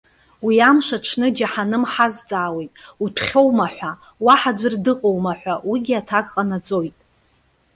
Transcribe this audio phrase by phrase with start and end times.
[0.45, 2.71] Уи амш аҽны, џьаҳаным ҳазҵаауеит:
[3.03, 3.91] Уҭәхьоума?- ҳәа.
[4.25, 6.97] Уаҳа ӡәыр дыҟоума?- ҳәа уигьы аҭак ҟанаҵоит.